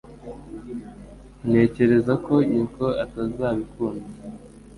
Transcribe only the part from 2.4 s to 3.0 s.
nyoko